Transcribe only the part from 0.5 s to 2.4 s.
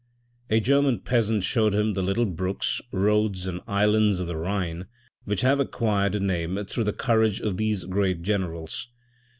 German peasant showed him the little